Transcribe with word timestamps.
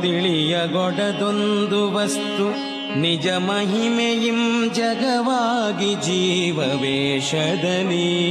ತಿಳಿಯಗೊಡದೊಂದು 0.00 1.92
ವಸ್ತು. 1.92 2.54
ನಿಜ 3.00 3.28
ಮಹಿಮೆಯಿಂ 3.28 4.70
ಜಗವಾಗಿ 4.74 5.94
ಜೀವವೇಷದಲ್ಲಿ. 5.94 8.28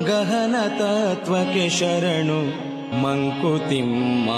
ಗಹನ 0.09 0.57
ತತ್ವಕ್ಕೆ 0.79 1.69
ಶರಣು 1.69 2.41
ಮಂಕುತಿಮ್ಮ. 3.03 4.31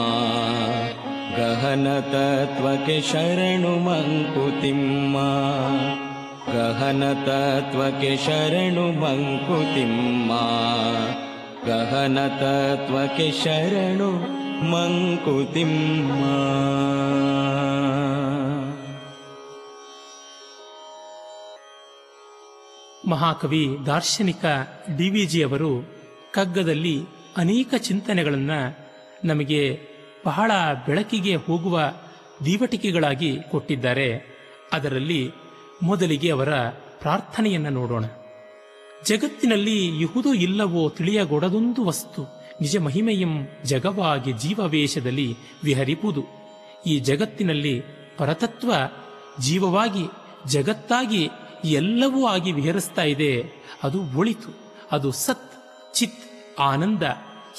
ಗಹನ 1.37 2.01
ತತ್ವಕ್ಕೆ 2.01 3.01
ಶರಣು 3.01 3.79
ಮಂಕುತಿಮ್ಮ. 3.79 5.17
ಗಹನ 6.53 7.13
ತತ್ವಕ್ಕೆ 7.13 8.17
ಶರಣು 8.17 8.93
ಮಂಕುತಿಮ್ಮ. 8.93 10.33
ಗಹನ 11.67 12.19
ತತ್ವಕ್ಕೆ 12.27 13.31
ಶರಣು 13.33 14.11
ಮಂಕುತಿಮ್ಮ. 14.71 16.13
ಮಹಾಕವಿ 23.11 23.69
ದಾರ್ಶನಿಕ 23.87 24.45
ಡಿ 24.97 25.11
ವಿ 25.11 25.27
ಜಿ 25.27 25.43
ಅವರು 25.43 25.89
ಕಗ್ಗದಲ್ಲಿ 26.35 27.03
ಅನೇಕ 27.37 27.75
ಚಿಂತನೆಗಳನ್ನು 27.79 28.79
ನಮಗೆ 29.25 29.81
ಬಹಳ 30.27 30.51
ಬೆಳಕಿಗೆ 30.87 31.37
ಹೋಗುವ 31.37 31.81
ದೀವಟಿಕೆಗಳಾಗಿ 32.45 33.39
ಕೊಟ್ಟಿದ್ದಾರೆ. 33.51 34.37
ಅದರಲ್ಲಿ 34.73 35.46
ಮೊದಲಿಗೆ 35.83 36.31
ಅವರ 36.31 36.69
ಪ್ರಾರ್ಥನೆಯನ್ನು 37.01 37.71
ನೋಡೋಣ. 37.71 38.05
ಜಗತ್ತಿನಲ್ಲಿ 39.07 40.03
ಯಹುದೋ 40.03 40.33
ಇಲ್ಲವೋ 40.33 40.89
ತಿಳಿಯಗೊಡದೊಂದು 40.89 41.85
ವಸ್ತು, 41.85 42.23
ನಿಜ 42.61 42.77
ಮಹಿಮೆಯಂ 42.77 43.49
ಜಗವಾಗಿ 43.65 44.33
ಜೀವವೇಶದಲ್ಲಿ 44.33 45.37
ವಿಹರಿಪುದು. 45.65 46.25
ಈ 46.87 46.99
ಜಗತ್ತಿನಲ್ಲಿ 46.99 47.83
ಪರತತ್ವ 48.19 48.73
ಜೀವವಾಗಿ, 49.41 50.07
ಜಗತ್ತಾಗಿ 50.47 51.31
ಎಲ್ಲವೂ 51.65 52.27
ಆಗಿ 52.27 52.53
ವಿಹರಿಸ್ತಾ 52.53 53.03
ಇದೆ. 53.03 53.45
ಅದು 53.83 54.19
ಒಳಿತು, 54.19 54.75
ಅದು 54.93 55.13
ಸತ್, 55.13 55.53
ಚಿತ್, 55.95 56.61
ಆನಂದ. 56.61 57.03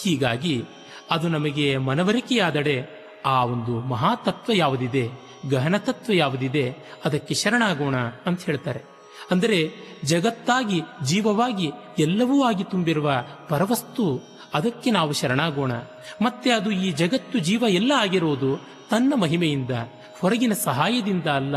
ಹೀಗಾಗಿ 0.01 0.63
ಅದು 1.11 1.27
ನಮಗೆ 1.27 1.77
ಮನವರಿಕೆಯಾದಡೆ 1.77 3.06
ಆ 3.25 3.45
ಒಂದು 3.45 3.79
ಮಹಾತತ್ವ 3.79 4.53
ಯಾವುದಿದೆ? 4.56 5.26
ಗಹನತತ್ವ 5.49 6.13
ಯಾವುದಿದೆ, 6.13 6.75
ಅದಕ್ಕೆ 7.05 7.33
ಶರಣಾಗೋಣ 7.33 7.95
ಅಂತ 8.25 8.45
ಹೇಳ್ತಾರೆ. 8.45 8.81
ಅಂದರೆ 9.31 9.71
ಜಗತ್ತಾಗಿ, 10.03 10.81
ಜೀವವಾಗಿ 11.05 11.71
ಎಲ್ಲವೂ 11.99 12.43
ಆಗಿ 12.43 12.63
ತುಂಬಿರುವ 12.63 13.11
ಪರವಸ್ತು, 13.49 14.37
ಅದಕ್ಕೆ 14.53 14.91
ನಾವು 14.91 15.13
ಶರಣಾಗೋಣ. 15.13 15.71
ಮತ್ತೆ 16.21 16.51
ಅದು 16.51 16.71
ಈ 16.71 16.91
ಜಗತ್ತು 16.91 17.39
ಜೀವ 17.39 17.63
ಎಲ್ಲ 17.69 17.91
ಆಗಿರೋದು 17.97 18.57
ತನ್ನ 18.89 19.13
ಮಹಿಮೆಯಿಂದ, 19.15 19.71
ಹೊರಗಿನ 20.19 20.53
ಸಹಾಯದಿಂದ 20.53 21.27
ಅಲ್ಲ. 21.27 21.55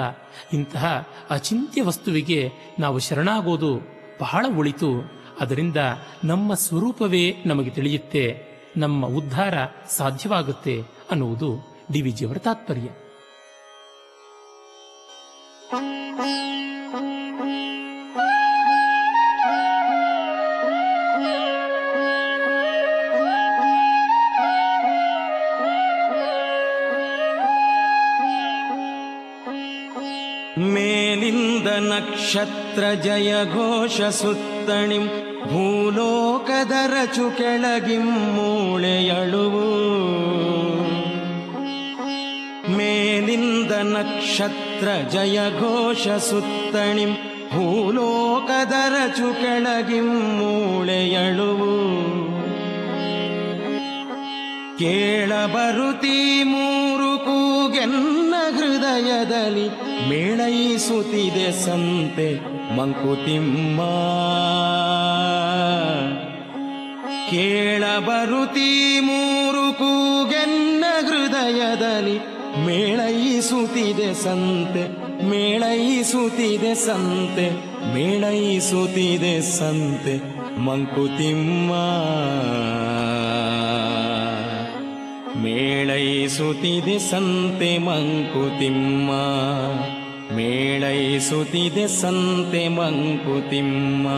ಇಂತಹ 0.53 1.09
ಅಚಿಂತ್ಯ 1.31 1.83
ವಸ್ತುವಿಗೆ 1.83 2.51
ನಾವು 2.79 2.99
ಶರಣಾಗೋದು 2.99 3.81
ಬಹಳ 4.21 4.47
ಒಳಿತು. 4.57 5.21
ಅದರಿಂದ 5.41 5.77
ನಮ್ಮ 6.25 6.55
ಸ್ವರೂಪವೇ 6.55 7.37
ನಮಗೆ 7.47 7.71
ತಿಳಿಯುತ್ತೆ, 7.71 8.51
ನಮ್ಮ 8.77 9.07
ಉದ್ಧಾರ 9.07 9.55
ಸಾಧ್ಯವಾಗುತ್ತೆ 9.89 10.83
ಅನ್ನುವುದು 11.11 11.79
ಡಿ 11.93 12.03
ವಿ 12.03 12.11
ಜಿಯವರ 12.11 12.39
ತಾತ್ಪರ್ಯ. 12.39 12.89
ನಕ್ಷತ್ರ 31.89 32.93
ಜಯ 32.95 33.45
ಘೋಷ 33.45 34.01
ಸುತ್ತಣಿಂ 34.01 35.07
ಭೂಲೋಕದ 35.45 36.71
ರಚು 36.71 37.37
ಕೆಳಗಿಂ 37.37 38.07
ಮೂಳೆಯಳುವು. 38.11 39.67
ಮೇಲಿಂದ 42.77 43.73
ನಕ್ಷತ್ರ 43.73 44.89
ಜಯ 45.09 45.39
ಘೋಷ 45.61 46.09
ಸುತ್ತಣಿಂ 46.09 47.11
ಭೂಲೋಕದ 47.51 48.73
ರಚು 48.73 49.35
ಕೆಳಗಿಂ 49.41 50.09
ಮೂಳೆಯಳುವು. 50.39 52.20
ಕೇಳಬರುತ್ತೀ 54.81 56.43
ಮೂರು 56.43 57.19
ಕೂಗೆನ್ನ 57.19 58.35
ಹೃದಯದಲ್ಲಿ 58.57 59.69
ಮೇಳೈಸುತ್ತಿದೆ 60.09 61.65
ಸಂತೆ 61.65 62.35
ಮಂಕುತಿಮ್ಮ. 62.77 63.81
ಕೇಳಬರುತಿ 67.31 69.01
ಮೂರು 69.01 69.73
ಕೂಗೆನ್ನ 69.73 70.85
ಹೃದಯದಲ್ಲಿ 71.01 72.19
ಮೇಳೈಸುತ್ತಿದೆ 72.67 74.15
ಸಂತೆ 74.15 74.85
ಮೇಳೈಸುತ್ತಿದೆ 75.25 76.75
ಸಂತೆ 76.75 77.51
ಮೇಳೈಸುತ್ತಿದೆ 77.95 79.59
ಸಂತೆ 79.59 80.41
ಮಂಕುತಿಮ್ಮ. 80.61 81.73
ಮೇಳೈಸುತ್ತಿದೆ 85.43 86.99
ಸಂತೆ 86.99 87.79
ಮಂಕುತಿಮ್ಮ. 87.79 89.11
ಮೇಳೈಸುತ್ತಿದೆ 90.37 91.89
ಸಂತೆ 91.89 92.69
ಮಂಕುತಿಮ್ಮ. 92.69 94.09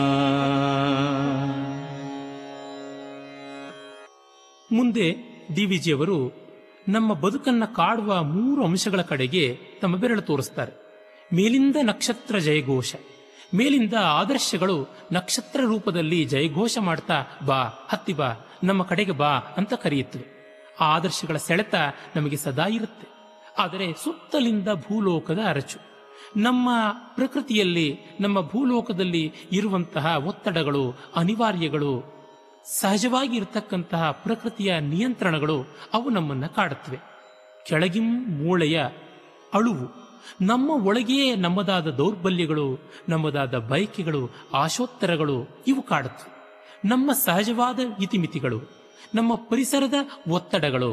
ಮುಂದೆ 4.71 5.11
ಡಿ 5.55 5.65
ವಿ 5.65 5.77
ಜಿಯವರು 5.77 6.31
ನಮ್ಮ 6.89 7.13
ಬದುಕನ್ನ 7.13 7.65
ಕಾಡುವ 7.65 8.23
ಮೂರು 8.23 8.65
ಅಂಶಗಳ 8.65 9.01
ಕಡೆಗೆ 9.01 9.59
ತಮ್ಮ 9.81 9.95
ಬೆರಳು 9.95 10.21
ತೋರಿಸ್ತಾರೆ. 10.21 10.71
ಮೇಲಿಂದ 11.33 11.75
ನಕ್ಷತ್ರ 11.81 12.37
ಜಯಘೋಷ. 12.37 12.95
ಮೇಲಿಂದ 13.55 13.93
ಆದರ್ಶಗಳು 13.93 14.97
ನಕ್ಷತ್ರ 15.11 15.59
ರೂಪದಲ್ಲಿ 15.63 16.25
ಜಯಘೋಷ 16.25 16.77
ಮಾಡ್ತಾ 16.77 17.23
ಬಾ, 17.45 17.87
ಹತ್ತಿ 17.89 18.13
ಬಾ, 18.13 18.33
ನಮ್ಮ 18.63 18.83
ಕಡೆಗೆ 18.83 19.11
ಬಾ 19.11 19.27
ಅಂತ 19.27 19.73
ಕರೆಯುತ್ತವೆ 19.73 20.32
ಆದರ್ಶಗಳ 20.79 21.37
ಸೆಳೆತ 21.37 21.75
ನಮಗೆ 22.15 22.37
ಸದಾ 22.37 22.65
ಇರುತ್ತೆ. 22.65 23.07
ಆದರೆ 23.57 23.93
ಸುತ್ತಲಿಂದ 23.93 24.67
ಭೂಲೋಕದ 24.73 25.39
ಅರಚು. 25.47 25.93
ನಮ್ಮ 26.37 26.69
ಪ್ರಕೃತಿಯಲ್ಲಿ, 27.15 27.99
ನಮ್ಮ 28.21 28.41
ಭೂಲೋಕದಲ್ಲಿ 28.41 29.33
ಇರುವಂತಹ 29.51 30.17
ಒತ್ತಡಗಳು, 30.17 30.93
ಅನಿವಾರ್ಯಗಳು, 31.15 32.03
ಸಹಜವಾಗಿ 32.79 33.37
ಇರತಕ್ಕಂತಹ 33.37 34.11
ಪ್ರಕೃತಿಯ 34.11 34.79
ನಿಯಂತ್ರಣಗಳು, 34.79 35.63
ಅವು 35.93 36.09
ನಮ್ಮನ್ನು 36.09 36.49
ಕಾಡುತ್ತವೆ. 36.49 36.99
ಕೆಳಗಿಂ 37.65 38.25
ಮೂಳೆಯ 38.43 38.83
ಅಳುವು, 39.53 39.93
ನಮ್ಮ 40.41 40.69
ಒಳಗೆಯೇ 40.69 41.35
ನಮ್ಮದಾದ 41.35 41.87
ದೌರ್ಬಲ್ಯಗಳು, 41.87 42.91
ನಮ್ಮದಾದ 43.09 43.57
ಬಯಕೆಗಳು, 43.57 44.29
ಆಶೋತ್ತರಗಳು, 44.53 45.63
ಇವು 45.67 45.81
ಕಾಡುತ್ತವೆ. 45.81 46.33
ನಮ್ಮ 46.89 47.11
ಸಹಜವಾದ 47.13 47.79
ಇತಿಮಿತಿಗಳು 48.01 48.82
ನಮ್ಮ 49.15 49.31
ಪರಿಸರದ 49.49 49.97
ಒತ್ತಡಗಳು, 50.27 50.91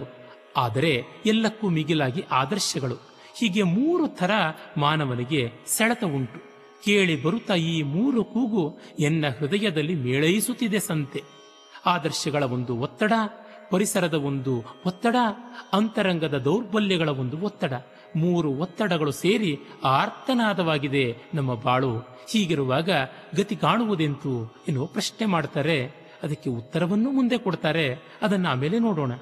ಆದರೆ 0.57 0.93
ಎಲ್ಲಕ್ಕೂ 1.27 1.67
ಮಿಗಿಲಾಗಿ 1.69 2.23
ಆದರ್ಶಗಳು. 2.33 2.97
ಹೀಗೆ 3.39 3.63
ಮೂರು 3.77 4.07
ಥರ 4.21 4.33
ಮಾನವನಿಗೆ 4.77 5.43
ಸೆಳೆತ 5.67 6.05
ಉಂಟು. 6.17 6.39
ಕೇಳಿ 6.85 7.15
ಬರುತ್ತಾ 7.23 7.55
ಈ 7.55 7.77
ಮೂರು 7.95 8.21
ಕೂಗು 8.25 8.65
ಎನ್ನ 8.99 9.25
ಹೃದಯದಲ್ಲಿ 9.39 9.95
ಮೇಳೈಸುತ್ತಿದೆ 9.95 10.81
ಸಂತೆ. 10.81 11.21
ಆದರ್ಶಗಳ 11.87 12.43
ಒಂದು 12.57 12.73
ಒತ್ತಡ, 12.77 13.13
ಪರಿಸರದ 13.71 14.17
ಒಂದು 14.31 14.55
ಒತ್ತಡ, 14.87 15.17
ಅಂತರಂಗದ 15.73 16.37
ದೌರ್ಬಲ್ಯಗಳ 16.39 17.11
ಒಂದು 17.23 17.37
ಒತ್ತಡ. 17.39 17.73
ಮೂರು 18.17 18.49
ಒತ್ತಡಗಳು 18.57 19.13
ಸೇರಿ 19.13 19.51
ಆರ್ತನಾದವಾಗಿದೆ 19.85 21.05
ನಮ್ಮ 21.35 21.51
ಬಾಳು. 21.55 21.93
ಹೀಗಿರುವಾಗ 22.31 22.91
ಗತಿ 23.37 23.57
ಕಾಣುವುದೆಂತು 23.57 24.33
ಎನ್ನುವ 24.69 24.87
ಪ್ರಶ್ನೆ 24.87 25.27
ಮಾಡ್ತಾರೆ 25.27 25.79
ಅದಕ್ಕೆ 26.23 26.51
ಉತ್ತರವನ್ನು 26.51 27.11
ಮುಂದೆ 27.11 27.39
ಕೊಡ್ತಾರೆ. 27.39 28.19
ಅದನ್ನು 28.23 28.49
ಆಮೇಲೆ 28.49 28.79
ನೋಡೋಣ. 28.79 29.13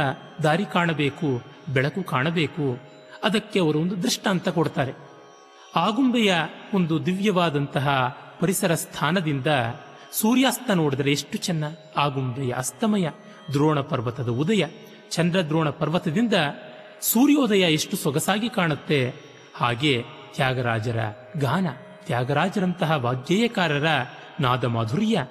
ದಾರಿ 0.43 0.65
ಕಾಣಬೇಕು, 0.65 1.43
ಬೆಳಕು 1.75 2.03
ಕಾಣಬೇಕು. 2.03 2.79
ಅದಕ್ಕೆ 3.25 3.61
ಅವರು 3.61 3.79
ಒಂದು 3.79 4.03
ದೃಷ್ಟಾಂತ 4.03 4.49
ಕೊಡ್ತಾರೆ. 4.49 4.93
ಆಗುಂಬೆಯ 5.77 6.35
ಒಂದು 6.75 7.07
ದಿವ್ಯವಾದಂತಹ 7.07 8.19
ಪರಿಸರ 8.41 8.75
ಸ್ಥಾನದಿಂದ 8.75 9.47
ಸೂರ್ಯಾಸ್ತ 10.13 10.71
ನೋಡಿದರೆ 10.71 11.11
ಎಷ್ಟು 11.13 11.39
ಚೆನ್ನ. 11.39 11.65
ಆಗುಂಬೆಯ 11.97 12.53
ಅಸ್ತಮಯ, 12.53 13.09
ದ್ರೋಣ 13.53 13.81
ಪರ್ವತದ 13.81 14.29
ಉದಯ, 14.29 14.67
ಚಂದ್ರದ್ರೋಣ 15.11 15.71
ಪರ್ವತದಿಂದ 15.71 16.35
ಸೂರ್ಯೋದಯ 17.01 17.61
ಎಷ್ಟು 17.61 17.97
ಸೊಗಸಾಗಿ 17.97 18.49
ಕಾಣುತ್ತೆ. 18.49 19.15
ಹಾಗೆ 19.55 20.05
ತ್ಯಾಗರಾಜರ 20.35 20.99
ಗಾನ. 21.37 21.67
ತ್ಯಾಗರಾಜರಂತಹ 22.07 22.93
ವಾಗ್ಗೇಯಕಾರರ 22.93 23.87
ನಾದ 24.41 24.65
ಮಾಧುರ್ಯ 24.65 25.27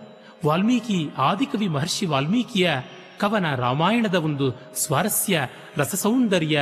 ವಾಲ್ಮೀಕಿ, 0.46 1.10
ಆದಿಕವಿ 1.18 1.68
ಮಹರ್ಷಿ 1.68 2.06
ವಾಲ್ಮೀಕಿಯ 2.06 2.72
ಕವನ 3.20 3.56
ರಾಮಾಯಣದ 3.56 4.16
ಒಂದು 4.16 4.76
ಸ್ವಾರಸ್ಯ 4.76 5.48
ರಸಸೌಂದರ್ಯ 5.78 6.60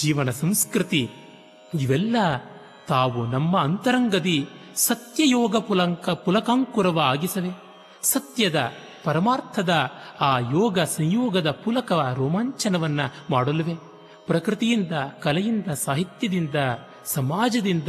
ಜೀವನ 0.00 0.30
ಸಂಸ್ಕೃತಿ. 0.30 1.10
ಇವೆಲ್ಲ 1.80 2.16
ತಾವು 2.88 3.26
ನಮ್ಮ 3.26 3.58
ಅಂತರಂಗದಿ 3.58 4.48
ಸತ್ಯಯೋಗ 4.74 5.56
ಪುಲಂಕ 5.56 6.10
ಪುಲಕಾಂಕುರವ 6.10 7.00
ಆಗಿಸವೆ. 7.00 7.50
ಸತ್ಯದ 8.02 8.72
ಪರಮಾರ್ಥದ 9.04 9.90
ಆ 10.20 10.38
ಯೋಗ 10.38 10.80
ಸಂಯೋಗದ 10.80 11.50
ಪುಲಕ 11.50 11.92
ರೋಮಾಂಚನವನ್ನ 11.92 13.00
ಮಾಡಲುವೆ. 13.30 13.74
ಪ್ರಕೃತಿಯಿಂದ, 14.26 14.92
ಕಲೆಯಿಂದ, 15.20 15.66
ಸಾಹಿತ್ಯದಿಂದ 15.66 16.54
ಸಮಾಜದಿಂದ 17.06 17.88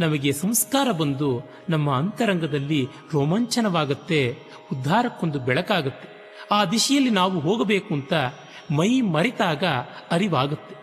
ನಮಗೆ 0.00 0.32
ಸಂಸ್ಕಾರ 0.32 0.92
ಬಂದು 0.92 1.50
ನಮ್ಮ 1.70 1.94
ಅಂತರಂಗದಲ್ಲಿ 1.94 2.88
ರೋಮಾಂಚನವಾಗುತ್ತೆ, 3.12 4.38
ಉದ್ಧಾರಕ್ಕೊಂದು 4.72 5.38
ಬೆಳಕಾಗುತ್ತೆ. 5.38 6.08
ಆ 6.50 6.64
ದಿಶೆಯಲ್ಲಿ 6.64 7.10
ನಾವು 7.10 7.40
ಹೋಗಬೇಕು 7.40 7.94
ಅಂತ 7.94 8.12
ಮೈ 8.70 9.00
ಮರಿತಾಗ 9.00 9.64
ಅರಿವಾಗುತ್ತೆ. 10.10 10.74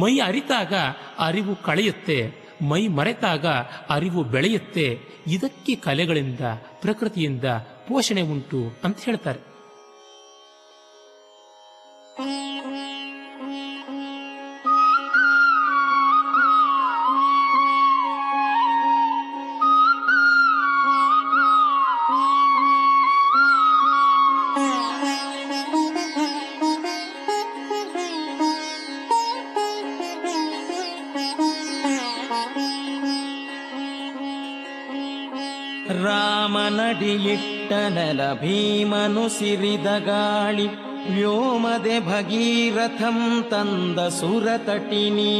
ಮೈ 0.00 0.18
ಅರಿತಾಗ 0.18 0.74
ಅರಿವು 1.18 1.62
ಕಳೆಯುತ್ತೆ, 1.62 2.34
ಮೈ 2.62 2.88
ಮರೆತಾಗ 2.88 3.46
ಅರಿವು 3.90 4.24
ಬೆಳೆಯುತ್ತೆ. 4.24 5.00
ಇದಕ್ಕೆ 5.26 5.74
ಕಲೆಗಳಿಂದ, 5.74 6.40
ಪ್ರಕೃತಿಯಿಂದ 6.80 7.44
ಪೋಷಣೆ 7.88 8.22
ಉಂಟು 8.22 8.76
ಅಂತ 8.84 8.98
ಹೇಳ್ತಾರೆ. 9.04 9.53
ರಾಮನಡಿಯಿಟ್ಟ 36.54 37.72
ನೆಲ 37.72 38.32
ಭೀಮನು 38.32 39.28
ಸಿರಿದ 39.28 39.98
ಗಾಳಿ, 39.98 40.68
ವ್ಯೋಮದೆ 41.14 42.00
ಭಗೀರಥಂ 42.00 43.46
ತಂದ 43.50 44.08
ಸುರತಟಿನಿ. 44.08 45.32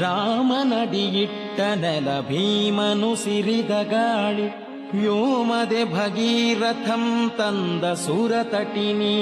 ರಾಮನಡಿಯಿಟ್ಟ 0.00 1.60
ನೆಲ 1.60 2.20
ಭೀಮನು 2.20 3.16
ಸಿರಿದ 3.16 3.70
ಗಾಳಿ, 3.70 4.48
ವ್ಯೋಮದೆ 5.00 5.84
ಭಗೀರಥಂ 5.84 7.32
ತಂದ 7.38 7.94
ಸುರತಟಿನಿ. 7.94 9.18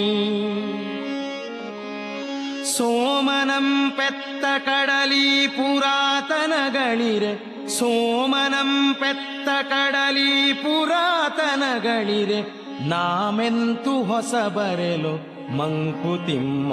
ಸೋಮನಂ 2.76 3.92
ಪೆತ್ತ 3.96 4.44
ಕಡಲಿ 4.68 5.46
ಪುರಾತನಗಳಿರೆ 5.46 7.53
ಸೋಮನಂ 7.74 8.70
ಪೆತ್ತ 9.00 9.48
ಕಡಲಿ 9.70 10.30
ಪುರಾತನಗಳಿರೆ 10.62 12.40
ನಾಮೆಂತು 12.88 13.94
ಹೊಸ 14.02 14.34
ಬರೆಲು 14.56 15.14
ಮಂಕುತಿಮ್ಮ 15.56 16.72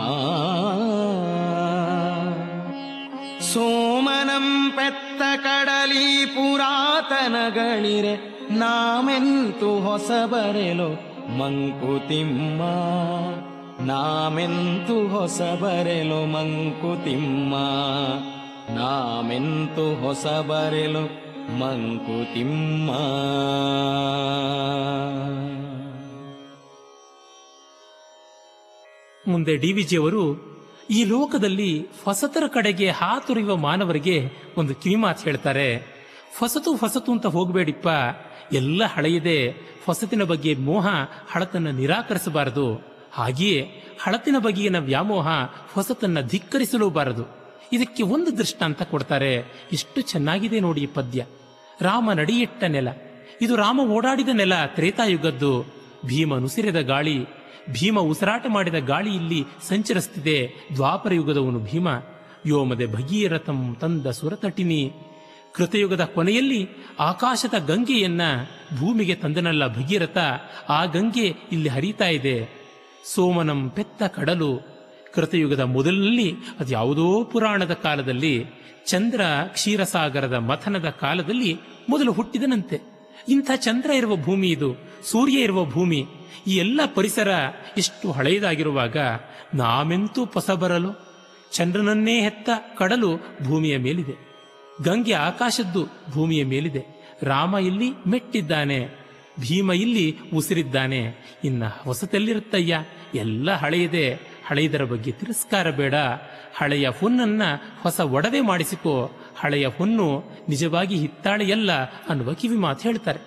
ಸೋಮನಂ 3.52 4.48
ಪೆತ್ತ 4.76 5.22
ಕಡಲಿ 5.44 6.06
ಪುರಾತನಗಳಿರೆ 6.36 8.14
ನಾಮೆಂತು 8.56 9.72
ಹೊಸ 9.80 10.12
ಬರೆಲು 10.26 10.90
ಮಂಕುತಿಮ್ಮ 11.38 12.62
ನಾಮೆಂತು 13.86 14.98
ಹೊಸ 15.08 15.42
ಬರೆಲು 15.62 16.20
ಮಂಕುತಿಮ್ಮ 16.26 17.54
ನಾಮೆಂತು 18.76 19.96
ಹೊಸ 19.96 20.26
ಬರೆಲು 20.26 21.22
ಮಂಕುತಿಮ್ಮ 21.60 22.92
ಮುಂದೆ 29.32 29.58
ಡಿ 29.58 29.74
ವಿಜಿಯವರು 29.74 30.52
ಈ 30.90 31.04
ಲೋಕದಲ್ಲಿ 31.04 31.88
ಹೊಸತರ 32.06 32.44
ಕಡೆಗೆ 32.48 32.90
ಹಾತುರಿಯುವ 32.90 33.56
ಮಾನವರಿಗೆ 33.56 34.32
ಒಂದು 34.58 34.76
ಕಿವಿಮಾತು 34.76 35.24
ಹೇಳ್ತಾರೆ. 35.24 35.78
ಹೊಸತು 36.40 36.76
ಹೊಸತು 36.76 37.12
ಅಂತ 37.12 37.26
ಹೋಗಬೇಡಿಪ್ಪ. 37.26 37.88
ಎಲ್ಲ 38.54 38.84
ಹಳೆಯದೆ 38.86 39.52
ಹೊಸತಿನ 39.86 40.24
ಬಗ್ಗೆ 40.24 40.56
ಮೋಹ, 40.56 40.88
ಹಳತನ್ನ 41.32 41.68
ನಿರಾಕರಿಸಬಾರದು. 41.68 42.82
ಹಾಗೆಯೇ 43.14 43.84
ಹಳತಿನ 44.02 44.36
ಬಗೆಗಿನ 44.40 44.80
ವ್ಯಾಮೋಹ 44.80 45.28
ಹೊಸತನ್ನ 45.74 46.20
ಧಿಕ್ಕರಿಸಲೂಬಾರದು. 46.20 47.41
ಇದಕ್ಕೆ 47.74 48.04
ಒಂದು 48.04 48.38
ದೃಷ್ಟಾಂತ 48.38 48.82
ಕೊಡ್ತಾರೆ. 48.82 49.36
ಎಷ್ಟು 49.74 50.02
ಚೆನ್ನಾಗಿದೆ 50.02 50.60
ನೋಡಿ 50.60 50.82
ಈ 50.82 50.86
ಪದ್ಯ. 50.86 51.26
ರಾಮ 51.82 52.12
ನಡಿಯಿಟ್ಟ 52.12 52.64
ನೆಲ. 52.64 52.88
ಇದು 53.42 53.56
ರಾಮ 53.56 53.80
ಓಡಾಡಿದ 53.80 54.30
ನೆಲ, 54.34 54.66
ತ್ರೇತಾಯುಗದ್ದು. 54.66 55.66
ಭೀಮ 56.06 56.38
ನುಸಿರಿದ 56.38 56.76
ಗಾಳಿ. 56.76 57.26
ಭೀಮ 57.72 58.00
ಉಸಿರಾಟ 58.00 58.46
ಮಾಡಿದ 58.50 58.74
ಗಾಳಿ 58.74 59.16
ಇಲ್ಲಿ 59.16 59.46
ಸಂಚರಿಸ್ತಿದೆ. 59.68 60.54
ದ್ವಾಪರ 60.74 61.14
ಯುಗದವನು 61.14 61.60
ಭೀಮ. 61.60 61.88
ಯೋಮದೆ 62.46 62.88
ಭಗೀರಥಂ 62.88 63.78
ತಂದ 63.82 64.08
ಸುರತಟಿನಿ. 64.08 64.94
ಕೃತಯುಗದ 65.54 66.04
ಕೊನೆಯಲ್ಲಿ 66.04 66.70
ಆಕಾಶದ 67.00 67.54
ಗಂಗೆಯನ್ನ 67.68 68.22
ಭೂಮಿಗೆ 68.80 69.16
ತಂದನಲ್ಲ 69.16 69.68
ಭಗೀರಥ. 69.68 70.18
ಆ 70.70 70.86
ಗಂಗೆ 70.86 71.36
ಇಲ್ಲಿ 71.52 71.70
ಹರಿತಾ 71.70 72.08
ಇದೆ. 72.08 72.50
ಸೋಮನಂ 73.06 73.70
ಪೆತ್ತ 73.70 74.04
ಕಡಲು. 74.04 74.71
ಕೃತಯುಗದ 75.14 75.60
ಮೊದಲಿನಲ್ಲಿ, 75.60 76.36
ಅದು 76.60 76.74
ಯಾವುದೋ 76.74 77.24
ಪುರಾಣದ 77.24 77.74
ಕಾಲದಲ್ಲಿ, 77.74 78.46
ಚಂದ್ರ 78.88 79.22
ಕ್ಷೀರಸಾಗರದ 79.48 80.34
ಮಥನದ 80.34 80.90
ಕಾಲದಲ್ಲಿ 80.90 81.58
ಮೊದಲು 81.90 82.12
ಹುಟ್ಟಿದನಂತೆ. 82.12 82.82
ಇಂಥ 83.30 83.52
ಚಂದ್ರ 83.56 83.92
ಇರುವ 83.92 84.16
ಭೂಮಿ 84.16 84.50
ಇದು, 84.50 84.76
ಸೂರ್ಯ 85.06 85.40
ಇರುವ 85.40 85.66
ಭೂಮಿ. 85.66 86.06
ಈ 86.48 86.56
ಎಲ್ಲ 86.56 86.82
ಪರಿಸರ 86.96 87.28
ಇಷ್ಟು 87.78 88.12
ಹಳೆಯದಾಗಿರುವಾಗ 88.12 88.98
ನಾಮೆಂತೂ 89.54 90.26
ಬರಲು 90.56 91.12
ಚಂದ್ರನನ್ನೇ 91.52 92.22
ಹೆತ್ತ 92.22 92.50
ಕಡಲು 92.78 93.18
ಭೂಮಿಯ 93.18 93.78
ಮೇಲಿದೆ. 93.78 94.32
ಗಂಗೆ 94.84 95.14
ಆಕಾಶದ್ದು 95.14 95.88
ಭೂಮಿಯ 96.12 96.44
ಮೇಲಿದೆ. 96.44 97.02
ರಾಮ 97.24 97.58
ಇಲ್ಲಿ 97.58 97.92
ಮೆಟ್ಟಿದ್ದಾನೆ, 98.08 98.88
ಭೀಮ 99.40 99.72
ಇಲ್ಲಿ 99.72 100.18
ಉಸಿರಿದ್ದಾನೆ. 100.34 101.02
ಇನ್ನ 101.44 101.64
ಹೊಸತೆಲ್ಲಿರುತ್ತಯ್ಯ, 101.66 102.84
ಎಲ್ಲ 103.16 103.52
ಹಳೆಯದೆ. 103.52 104.31
ಹಳೆಯದರ 104.52 104.84
ಬಗ್ಗೆ 104.84 105.12
ತಿರಸ್ಕಾರ 105.12 105.70
ಬೇಡ. 105.70 105.96
ಹಳೆಯ 106.56 106.90
ಹುನ್ನನ್ನು 106.90 107.82
ಹೊಸ 107.82 108.00
ಒಡವೆ 108.00 108.42
ಮಾಡಿಸಿಕೋ. 108.42 109.12
ಹಳೆಯ 109.40 109.68
ಹುನ್ನು 109.68 110.24
ನಿಜವಾಗಿ 110.50 110.96
ಹಿತ್ತಾಳೆಯಲ್ಲ 110.96 111.72
ಅನ್ನುವ 111.82 112.34
ಕಿವಿ 112.34 112.56
ಮಾತು 112.56 112.82
ಹೇಳ್ತಾರೆ. 112.82 113.20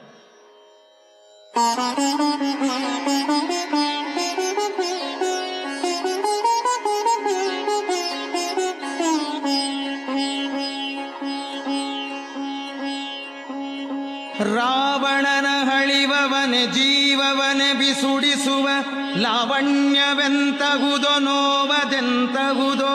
ರಾವಣನ 14.54 15.46
ಹಳಿವವನೆ, 15.70 16.66
ಜೀವವನೆ 16.66 17.72
ಬಿಸುಡಿಸುವ 17.72 18.68
ಲಾವಣ್ಯವೆಂತಗುದೋ 19.18 21.18
ನೋವದೆಂತಹುದೋ 21.18 22.94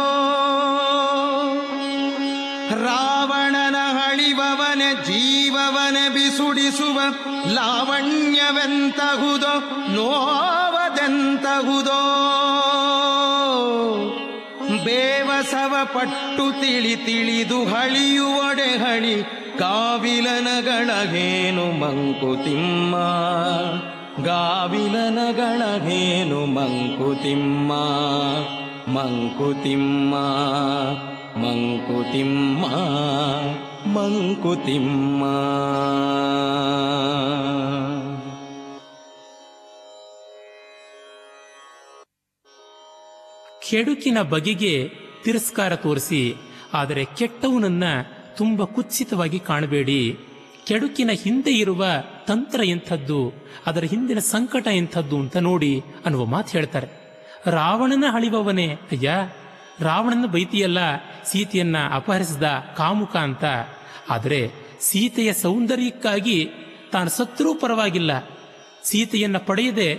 ರಾವಣನ 2.85 3.75
ಹಳಿವವನೆ, 3.75 4.93
ಜೀವವನೆ 4.93 6.09
ಬಿಸುಡಿಸುವ 6.09 6.99
ಲಾವಣ್ಯವೆಂತಗುದೋ 7.51 9.93
ನೋವದೆಂತಹುದೋ? 9.93 12.01
ಬೇವಸವ 14.83 15.77
ಪಟ್ಟು 15.83 16.61
ತಿಳಿ 16.61 16.95
ತಿಳಿದು 16.95 17.65
ಹಳಿಯುವಡೆ 17.65 18.63
ಹಳಿ 18.63 19.23
ಕಾವಿಲನಗಳಗೇನು 19.59 21.79
ಮಂಕುತಿಮ್ಮ? 21.79 22.95
ಗಾವಿಲನಗಳಗೇನು 24.23 26.45
ಮಂಕುತಿಮ್ಮ 26.45 27.73
ಮಂಕುತಿಮ್ಮ 28.91 30.15
ಮಂಕುತಿಮ್ಮ 31.39 32.65
ಮಂಕುತಿಮ್ಮ. 33.97 35.25
ಕೆಡುಕಿನ 43.69 44.21
ಬಗೆಗೆ 44.21 44.91
ತಿರಸ್ಕಾರ 45.23 45.75
ತೋರಿಸಿ 45.75 46.35
ಆದರೆ 46.73 47.05
ಕೆಟ್ಟವನನ್ನ 47.05 47.83
ತುಂಬ 48.38 48.63
ಕುತ್ಸಿತವಾಗಿ 48.63 49.39
ಕಾಣಬೇಡಿ. 49.39 50.19
ಕೆಡುಕಿನ 50.69 51.11
ಹಿಂದೆ 51.23 51.53
ಇರುವ 51.53 51.83
ತಂತ್ರ 52.27 52.59
ಎಂಥದ್ದು, 52.65 53.19
ಅದರ 53.67 53.83
ಹಿಂದಿನ 53.83 54.19
ಸಂಕಟ 54.33 54.67
ಎಂಥದ್ದು 54.73 55.17
ಅಂತ 55.17 55.38
ನೋಡಿ 55.49 55.73
ಅನ್ನುವ 56.05 56.25
ಮಾತು 56.25 56.51
ಹೇಳ್ತಾರೆ. 56.57 56.88
ರಾವಣನ 57.51 58.05
ಹಳಿವವನೇ 58.09 58.67
ಅಯ್ಯ, 58.91 59.09
ರಾವಣನ 59.81 60.27
ಬೈತಿಯಲ್ಲ, 60.27 60.79
ಸೀತೆಯನ್ನ 61.25 61.77
ಅಪಹರಿಸಿದ 61.91 62.47
ಕಾಮುಕ 62.77 63.15
ಅಂತ. 63.17 63.45
ಆದರೆ 64.09 64.41
ಸೀತೆಯ 64.79 65.29
ಸೌಂದರ್ಯಕ್ಕಾಗಿ 65.33 66.38
ತಾನು 66.91 67.09
ಸತ್ತರೂ 67.09 67.51
ಪರವಾಗಿಲ್ಲ. 67.53 68.11
ಸೀತೆಯನ್ನ 68.83 69.38
ಪಡೆಯದೆ 69.49 69.89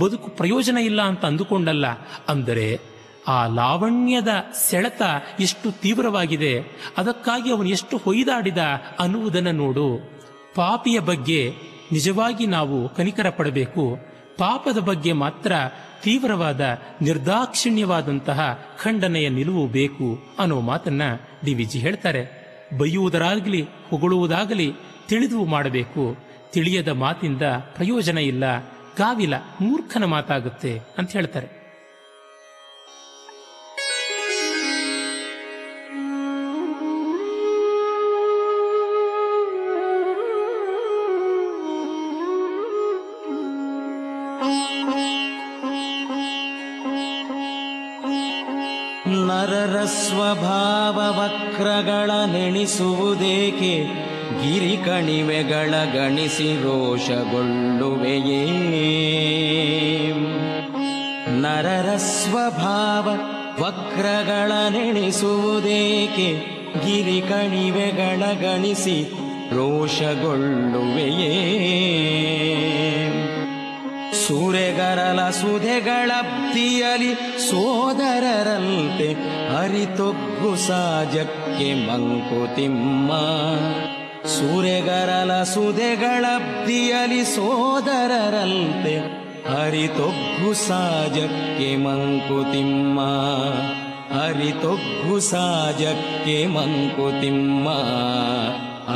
ಬದುಕು 0.00 0.28
ಪ್ರಯೋಜನ 0.30 0.78
ಇಲ್ಲ 0.88 1.00
ಅಂತ 1.02 1.22
ಅಂದುಕೊಂಡಲ್ಲ. 1.24 1.86
ಅಂದರೆ 2.28 2.68
ಆ 3.28 3.38
ಲಾವಣ್ಯದ 3.54 4.32
ಸೆಳೆತ 4.68 5.02
ಎಷ್ಟು 5.40 5.68
ತೀವ್ರವಾಗಿದೆ, 5.82 6.54
ಅದಕ್ಕಾಗಿ 6.96 7.48
ಅವನು 7.52 7.68
ಎಷ್ಟು 7.68 7.96
ಹೊಯ್ದಾಡಿದ 7.96 8.62
ಅನ್ನುವುದನ್ನು 8.98 9.52
ನೋಡು. 9.54 9.88
ಪಾಪಿಯ 10.54 11.00
ಬಗ್ಗೆ 11.00 11.54
ನಿಜವಾಗಿ 11.92 12.46
ನಾವು 12.46 12.88
ಕನಿಕರ 12.88 13.30
ಪಡಬೇಕು 13.30 13.98
ಪಾಪದ 14.38 14.78
ಬಗ್ಗೆ 14.78 15.12
ಮಾತ್ರ 15.12 15.52
ತೀವ್ರವಾದ, 16.02 16.78
ನಿರ್ದಾಕ್ಷಿಣ್ಯವಾದಂತಹ 17.02 18.58
ಖಂಡನೆಯ 18.82 19.28
ನಿಲುವು 19.28 19.66
ಬೇಕು 19.66 20.18
ಅನ್ನೋ 20.38 20.60
ಮಾತನ್ನ 20.60 21.02
ಡಿ 21.44 21.54
ವಿಜಿ 21.54 21.78
ಹೇಳ್ತಾರೆ. 21.78 22.40
ಬೈಯುವುದರಾಗಲಿ 22.78 23.62
ಹೊಗಳುವುದಾಗಲಿ 23.62 24.72
ತಿಳಿದು 25.08 25.44
ಮಾಡಬೇಕು. 25.44 26.16
ತಿಳಿಯದ 26.52 26.88
ಮಾತಿಂದ 26.88 27.42
ಪ್ರಯೋಜನ 27.42 28.18
ಇಲ್ಲ. 28.18 28.58
ಗಾವಿಲ 28.98 29.34
ಮೂರ್ಖನ 29.36 30.04
ಮಾತಾಗುತ್ತೆ 30.04 30.80
ಅಂತ 30.98 31.12
ಹೇಳ್ತಾರೆ. 31.12 31.59
ನರರ 49.10 49.84
ಸ್ವಭಾವ 49.84 51.18
ವಕ್ರಗಳ 51.18 52.10
ನೆಣಿಸುವುದೇಕೆ? 52.32 53.84
ಗಿರಿ 54.42 54.76
ಕಣಿವೆಗಳ 54.76 55.74
ಗಣಿಸಿ 55.94 56.62
ರೋಷಗೊಳ್ಳುವೆಯೇ? 56.62 58.46
ನರರ 61.40 61.96
ಸ್ವಭಾವ 61.96 63.08
ವಕ್ರಗಳ 63.62 64.52
ನೆಣಿಸುವುದೇಕೆ? 64.70 66.34
ಗಿರಿ 66.86 67.20
ಕಣಿವೆಗಳ 67.20 68.32
ಗಣಿಸಿ 68.32 69.12
ರೋಷಗೊಳ್ಳುವೆಯೇ? 69.56 70.40
ಸೂರೆಗರಲ 74.30 75.20
ಸುಧೆಗಳಬ್ದಿಯಲಿ 75.38 77.12
ಸೋದರರಂತೆ 77.46 79.08
ಅರಿತೊಗ್ಗು 79.60 80.50
ಸಾಜಕ್ಕೆ 80.66 81.68
ಮಂಕುತಿಮ್ಮ 81.86 83.10
ಸೂರೆಗರಲ 84.34 85.32
ಸುಧೆಗಳಬ್ದಿಯಲಿ 85.54 87.22
ಸೋದರರಂತೆ 87.34 88.94
ಅರಿತೊಗ್ಗು 89.58 90.52
ಸಾಜಕ್ಕೆ 90.66 91.70
ಮಂಕುತಿಮ್ಮ 91.84 93.00
ಅರಿತೊಗ್ಗು 94.22 95.16
ಸಾಜಕ್ಕೆ 95.30 96.38
ಮಂಕುತಿಮ್ಮ 96.48 97.68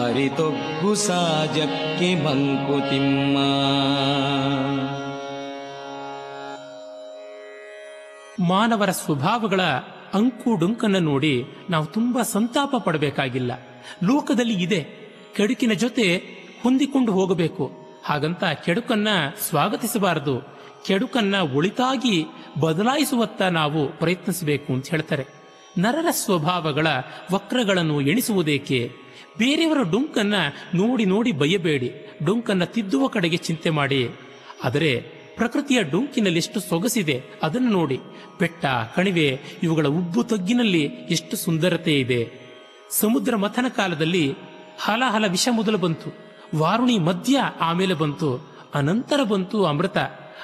ಅರಿತೊಗ್ಗು 0.04 0.92
ಸಾಜಕ್ಕೆ 1.06 2.10
ಮಂಕುತಿಮ್ಮ 2.24 3.36
ಮಾನವರ 8.40 8.90
ಸ್ವಭಾವಗಳ 8.90 9.60
ಅಂಕು 10.14 10.56
ಡೊಂಕನ್ನು 10.56 11.00
ನೋಡಿ 11.00 11.44
ನಾವು 11.70 11.86
ತುಂಬ 11.86 12.22
ಸಂತಾಪ 12.22 12.76
ಪಡಬೇಕಾಗಿಲ್ಲ. 12.76 13.52
ಲೋಕದಲ್ಲಿ 14.04 14.62
ಇದೆ. 14.62 14.86
ಕೆಡುಕಿನ 15.36 15.72
ಜೊತೆ 15.72 16.16
ಹೊಂದಿಕೊಂಡು 16.62 17.12
ಹೋಗಬೇಕು. 17.12 17.70
ಹಾಗಂತ 18.04 18.44
ಕೆಡುಕನ್ನ 18.44 19.08
ಸ್ವಾಗತಿಸಬಾರದು. 19.48 20.40
ಕೆಡುಕನ್ನ 20.86 21.36
ಒಳಿತಾಗಿ 21.36 22.26
ಬದಲಾಯಿಸುವತ್ತ 22.60 23.42
ನಾವು 23.42 23.88
ಪ್ರಯತ್ನಿಸಬೇಕು 23.88 24.72
ಅಂತ 24.72 24.88
ಹೇಳ್ತಾರೆ. 24.88 25.26
ನರರ 25.78 26.06
ಸ್ವಭಾವಗಳ 26.10 26.86
ವಕ್ರಗಳನ್ನು 27.32 28.00
ಎಣಿಸುವುದೇಕೆ? 28.00 28.92
ಬೇರೆಯವರ 29.38 29.78
ಡೊಂಕನ್ನ 29.90 30.34
ನೋಡಿ 30.74 31.04
ನೋಡಿ 31.04 31.32
ಬಯ್ಯಬೇಡಿ 31.32 31.92
ಡೊಂಕನ್ನ 32.24 32.64
ತಿದ್ದುವ 32.64 33.06
ಕಡೆಗೆ 33.06 33.36
ಚಿಂತೆ 33.36 33.70
ಮಾಡಿ. 33.70 34.10
ಆದರೆ 34.64 35.13
ಪ್ರಕೃತಿಯ 35.36 35.82
ಡೊಂಕಿನಲ್ಲಿ 35.82 36.38
ಎಷ್ಟು 36.38 36.60
ಸೊಗಸಿದೆ. 36.60 37.22
ಅದನ್ನು 37.42 37.70
ನೋಡಿ, 37.70 38.00
ಬೆಟ್ಟ, 38.40 38.66
ಕಣಿವೆ, 38.66 39.40
ಇವುಗಳ 39.62 39.86
ಉಬ್ಬು 39.86 40.24
ತಗ್ಗಿನಲ್ಲಿ 40.24 40.82
ಎಷ್ಟು 40.84 41.36
ಸುಂದರತೆ 41.36 42.00
ಇದೆ. 42.00 42.32
ಸಮುದ್ರ 42.90 43.36
ಮಥನ 43.36 43.66
ಕಾಲದಲ್ಲಿ 43.68 44.34
ಹಲಹಲ 44.80 45.24
ವಿಷ 45.28 45.48
ಮೊದಲು 45.50 45.78
ಬಂತು. 45.78 46.14
ವಾರುಣಿ 46.56 46.98
ಮಧ್ಯ 46.98 47.38
ಆಮೇಲೆ 47.60 47.94
ಬಂತು. 47.94 48.54
ಅನಂತರ 48.74 49.22
ಬಂತು 49.22 49.64
ಅಮೃತ. 49.64 49.98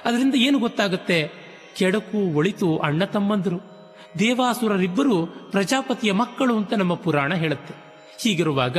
ಅದರಿಂದ 0.04 0.34
ಏನು 0.34 0.58
ಗೊತ್ತಾಗುತ್ತೆ? 0.58 1.30
ಕೆಡಕು, 1.76 2.34
ಒಳಿತು, 2.34 2.78
ಅಣ್ಣ 2.78 3.04
ತಮ್ಮಂದರು. 3.04 3.70
ದೇವಾಸುರರಿಬ್ಬರು 4.18 5.26
ಪ್ರಜಾಪತಿಯ 5.26 6.12
ಮಕ್ಕಳು 6.12 6.56
ಅಂತ 6.56 6.74
ನಮ್ಮ 6.74 6.94
ಪುರಾಣ 6.94 7.34
ಹೇಳುತ್ತೆ. 7.34 7.74
ಹೀಗಿರುವಾಗ 8.22 8.78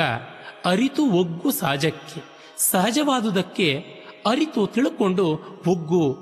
ಅರಿತು 0.65 1.05
ಒಗ್ಗು 1.05 1.51
ಸಹಜಕ್ಕೆ, 1.51 2.23
ಸಹಜವಾದುದಕ್ಕೆ 2.57 4.00
ಅರಿತು 4.25 4.67
ತಿಳ್ಕೊಂಡು 4.67 5.25
ಒಗ್ಗು, 5.67 6.17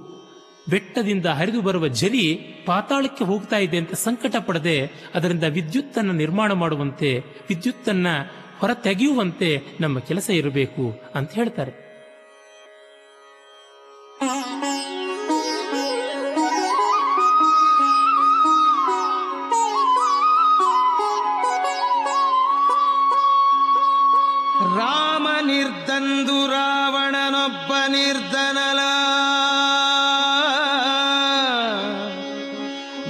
ಬೆಟ್ಟದಿಂದ 0.70 1.26
ಹರಿದು 1.26 1.62
ಬರುವ 1.62 1.88
ಜರಿ 1.88 2.40
ಪಾತಾಳಕ್ಕೆ 2.66 3.24
ಹೋಗ್ತಾ 3.24 3.58
ಇದೆ 3.58 3.78
ಅಂತ 3.78 3.94
ಸಂಕಟ 3.94 4.36
ಪಡದೆ 4.36 4.86
ಅದರಿಂದ 5.16 5.44
ವಿದ್ಯುತ್ತನ್ನು 5.44 6.14
ನಿರ್ಮಾಣ 6.14 6.52
ಮಾಡುವಂತೆ, 6.52 7.20
ವಿದ್ಯುತ್ತನ್ನು 7.20 8.32
ಹೊರತೆಗೆಯುವಂತೆ 8.60 9.62
ನಮ್ಮ 9.82 10.00
ಕೆಲಸ 10.00 10.30
ಇರಬೇಕು 10.30 11.02
ಅಂತ 11.16 11.32
ಹೇಳ್ತಾರೆ. 11.32 11.89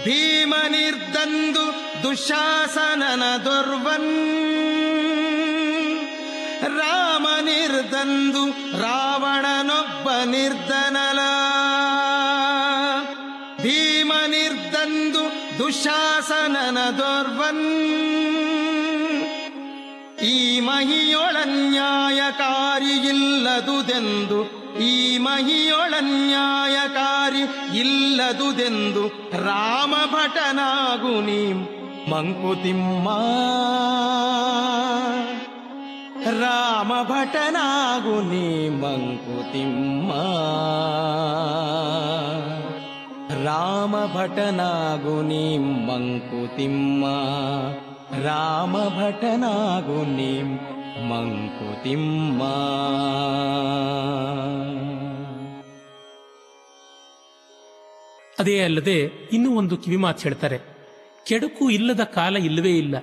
ಭೀಮ 0.04 0.54
ನಿರ್ದಂದು 0.70 1.74
ದುಶಾಸನನ 2.04 3.38
ದುರ್ವನ್. 3.38 4.16
ರಾಮ 6.78 7.28
ನಿರ್ದಂದು 7.42 8.82
ರಾವಣನೊಬ್ಬ 8.82 10.26
ನಿರ್ಧನಲ. 10.26 11.20
ಭೀಮ 13.62 14.14
ನಿರ್ದಂದು 14.28 15.60
ದುಶಾಸನನ 15.60 16.90
ದುರ್ವನ್. 16.90 17.66
ಈ 20.24 20.60
ಮಹಿಯೊಳನ್ಯಾಯಕಾರಿ 20.60 22.86
ಇಲ್ಲದುದೆಂದು 22.86 24.59
ಈ 24.82 25.18
ಮಹಿಯೊಳನ್ಯಾಯಕಾರಿ 25.18 27.80
ಇಲ್ಲದುದೆಂದು 27.80 29.34
ರಾಮ 29.44 29.94
ಭಟನಾಗು 30.12 31.22
ನೀ 31.22 31.54
ಮಂಕುತಿಮ್ಮ. 32.12 33.10
ರಾಮ 36.40 36.92
ಭಟನಾಗು 37.04 38.22
ನೀ 38.22 38.70
ಮಂಕುತಿಮ್ಮ. 38.70 40.12
ರಾಮ 43.44 44.16
ಭಟನಾಗು 44.16 45.22
ನೀ 45.22 45.58
ಮಂಕುತಿಮ್ಮ. 45.58 47.06
ರಾಮ 48.24 48.74
ಭಟನಾಗು 48.74 50.16
ನೀ 50.16 50.42
ಮಂಕುತಿಮ್ಮ. 51.08 52.44
ಅದೇ 58.40 58.64
ಅಲ್ಲದೆ 58.64 59.00
ಇನ್ನೂ 59.34 59.58
ಒಂದು 59.58 59.78
ಕಿವಿಮಾತು 59.78 60.24
ಹೇಳ್ತಾರೆ. 60.24 60.60
ಕೆಡುಕು 61.28 61.70
ಇಲ್ಲದ 61.70 62.04
ಕಾಲ 62.04 62.38
ಇಲ್ಲವೇ 62.38 62.70
ಇಲ್ಲ. 62.70 62.96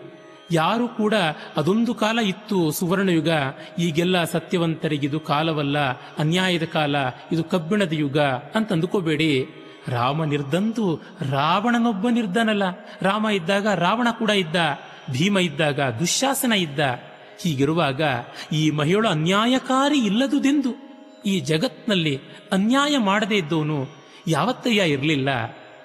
ಯಾರು 0.52 0.88
ಕೂಡ 0.88 1.14
ಅದೊಂದು 1.56 1.94
ಕಾಲ 1.94 2.18
ಇತ್ತು 2.18 2.70
ಸುವರ್ಣಯುಗ, 2.70 3.28
ಈಗೆಲ್ಲ 3.78 4.24
ಸತ್ಯವಂತರಿಗಿದು 4.24 5.20
ಕಾಲವಲ್ಲ, 5.20 5.78
ಅನ್ಯಾಯದ 6.18 6.62
ಕಾಲ, 6.62 6.96
ಇದು 7.32 7.44
ಕಬ್ಬಿಣದ 7.44 7.92
ಯುಗ 7.92 8.18
ಅಂತ 8.18 8.72
ಅಂದುಕೋಬೇಡಿ 8.72 9.48
ರಾಮ 9.88 10.24
ನಿರ್ದಂತು 10.24 11.02
ರಾವಣನೊಬ್ಬ 11.30 12.08
ನಿರ್ದನಲ್ಲ 12.08 12.62
ರಾಮ 13.02 13.28
ಇದ್ದಾಗ 13.28 13.66
ರಾವಣ 13.68 14.08
ಕೂಡ 14.18 14.30
ಇದ್ದ, 14.30 14.56
ಭೀಮ 15.10 15.38
ಇದ್ದಾಗ 15.38 15.80
ದುಶ್ಯಾಸನ 15.80 16.52
ಇದ್ದ. 16.52 16.80
ಹೀಗಿರುವಾಗ 17.40 18.00
ಈ 18.52 18.70
ಮಹಿಳು 18.70 19.08
ಅನ್ಯಾಯಕಾರಿ 19.08 19.98
ಇಲ್ಲದುದೆಂದು 19.98 20.86
ಈ 21.26 21.40
ಜಗತ್ನಲ್ಲಿ 21.40 22.20
ಅನ್ಯಾಯ 22.52 22.98
ಮಾಡದೇ 22.98 23.36
ಇದ್ದವನು 23.36 23.88
ಯಾವತ್ತಯ್ಯ 24.28 24.82
ಇರಲಿಲ್ಲ. 24.82 25.28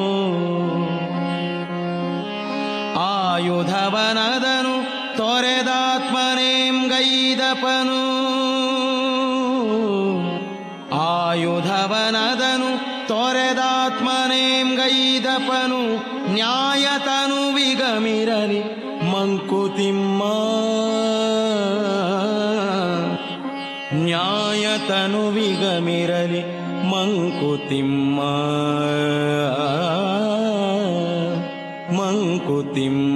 ಆಯುಧವನದನು 3.09 4.75
ತೊರೆದಾತ್ಮನೇಂ 5.19 6.89
ಗೈದಪನು 6.89 7.98
ಆಯುಧವನದನು 11.89 13.09
ತೊರೆದಾತ್ಮನೇಂ 13.09 14.75
ಗೈದಪನು 14.75 15.97
ನ್ಯಾಯತನು 16.33 17.55
ವಿಗಮಿರಲಿ 17.55 18.61
ಮಂಕುತಿಮ್ಮ. 19.05 20.23
ನ್ಯಾಯತನು 23.95 25.29
ವಿಗಮಿರಲಿ 25.29 26.43
ಮಂಕುತಿಮ್ಮ. 26.85 28.21
ಮಂಕುತಿಮ್ಮ. 31.97 33.08